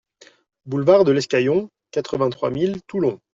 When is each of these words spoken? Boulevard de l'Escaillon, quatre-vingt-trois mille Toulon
Boulevard 0.65 1.03
de 1.05 1.11
l'Escaillon, 1.11 1.69
quatre-vingt-trois 1.91 2.49
mille 2.49 2.81
Toulon 2.87 3.19